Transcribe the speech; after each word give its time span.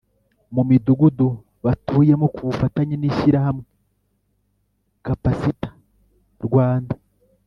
Mu 0.53 0.61
midugudu 0.69 1.27
batuyemo 1.65 2.25
ku 2.35 2.41
bufatanye 2.47 2.95
n 2.97 3.03
ishyirahamwe 3.09 3.65
capacitar 5.05 5.73
rwanda 6.47 6.95